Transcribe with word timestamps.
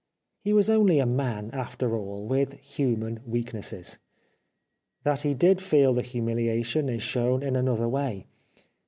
He 0.43 0.51
was 0.51 0.67
only 0.67 0.97
a 0.97 1.05
man 1.05 1.51
after 1.53 1.95
all, 1.95 2.25
with 2.25 2.53
human 2.53 3.19
weaknesses. 3.23 3.99
That 5.03 5.21
he 5.21 5.35
did 5.35 5.61
feel 5.61 5.93
the 5.93 6.01
humiliation 6.01 6.89
is 6.89 7.03
shown 7.03 7.43
in 7.43 7.55
another 7.55 7.87
way. 7.87 8.25